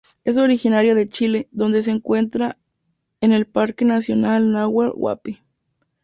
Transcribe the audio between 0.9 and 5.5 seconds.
de Chile donde se encuentra en el Parque nacional Nahuel Huapi.